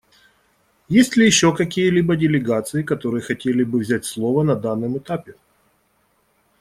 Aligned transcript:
Есть 0.87 1.15
ли 1.15 1.27
еще 1.27 1.55
какие-либо 1.55 2.15
делегации, 2.15 2.81
которые 2.81 3.21
хотели 3.21 3.63
бы 3.63 3.77
взять 3.77 4.03
слово 4.03 4.41
на 4.41 4.55
данном 4.55 4.97
этапе? 4.97 5.35